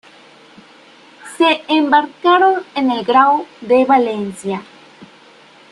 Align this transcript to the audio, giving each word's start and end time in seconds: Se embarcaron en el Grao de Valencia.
Se 1.37 1.61
embarcaron 1.67 2.63
en 2.73 2.89
el 2.89 3.05
Grao 3.05 3.45
de 3.61 3.85
Valencia. 3.85 4.63